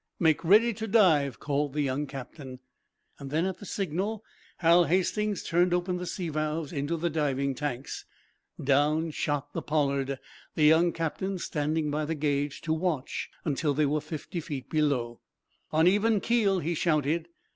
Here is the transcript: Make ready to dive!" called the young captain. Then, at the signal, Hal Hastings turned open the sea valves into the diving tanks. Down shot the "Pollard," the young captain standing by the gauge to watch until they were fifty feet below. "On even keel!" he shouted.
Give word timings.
Make 0.17 0.43
ready 0.43 0.73
to 0.73 0.87
dive!" 0.87 1.39
called 1.39 1.73
the 1.73 1.81
young 1.83 2.07
captain. 2.07 2.57
Then, 3.19 3.45
at 3.45 3.59
the 3.59 3.67
signal, 3.67 4.23
Hal 4.57 4.85
Hastings 4.85 5.43
turned 5.43 5.75
open 5.75 5.97
the 5.97 6.07
sea 6.07 6.29
valves 6.29 6.73
into 6.73 6.97
the 6.97 7.11
diving 7.11 7.53
tanks. 7.53 8.05
Down 8.59 9.11
shot 9.11 9.53
the 9.53 9.61
"Pollard," 9.61 10.17
the 10.55 10.63
young 10.65 10.91
captain 10.91 11.37
standing 11.37 11.91
by 11.91 12.05
the 12.05 12.15
gauge 12.15 12.61
to 12.61 12.73
watch 12.73 13.29
until 13.45 13.75
they 13.75 13.85
were 13.85 14.01
fifty 14.01 14.39
feet 14.39 14.71
below. 14.71 15.19
"On 15.71 15.85
even 15.87 16.19
keel!" 16.19 16.57
he 16.61 16.73
shouted. 16.73 17.27